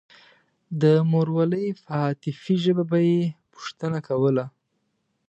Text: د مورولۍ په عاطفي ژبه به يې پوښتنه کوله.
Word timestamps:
د 0.81 0.83
مورولۍ 1.11 1.67
په 1.83 1.91
عاطفي 2.03 2.55
ژبه 2.63 2.83
به 2.89 2.97
يې 3.07 3.19
پوښتنه 3.53 3.99
کوله. 4.07 4.45